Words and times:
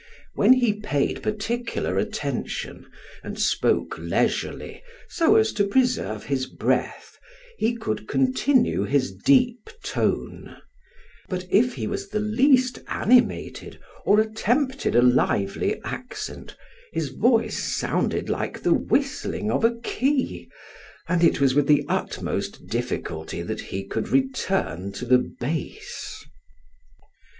When 0.33 0.53
he 0.53 0.79
paid 0.79 1.21
particular 1.21 1.99
attention, 1.99 2.87
and 3.23 3.39
spoke 3.39 3.99
leisurely, 3.99 4.81
so 5.07 5.35
as 5.35 5.53
to 5.53 5.63
preserve 5.67 6.23
his 6.23 6.47
breath, 6.47 7.19
he 7.59 7.75
could 7.75 8.07
continue 8.07 8.81
his 8.81 9.13
deep 9.13 9.69
tone; 9.83 10.57
but 11.29 11.45
if 11.51 11.75
he 11.75 11.85
was 11.85 12.09
the 12.09 12.19
least 12.19 12.79
animated, 12.87 13.77
or 14.03 14.19
attempted 14.19 14.95
a 14.95 15.03
lively 15.03 15.79
accent, 15.83 16.57
his 16.91 17.09
voice 17.09 17.59
sounded 17.63 18.27
like 18.27 18.63
the 18.63 18.73
whistling 18.73 19.51
of 19.51 19.63
a 19.63 19.75
key, 19.81 20.49
and 21.07 21.23
it 21.23 21.39
was 21.39 21.53
with 21.53 21.67
the 21.67 21.85
utmost 21.87 22.65
difficulty 22.65 23.43
that 23.43 23.61
he 23.61 23.83
could 23.85 24.09
return 24.09 24.91
to 24.93 25.05
the 25.05 25.31
bass. 25.39 26.25